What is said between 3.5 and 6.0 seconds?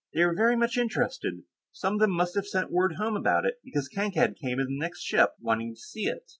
because Kankad came in on the next ship, wanting to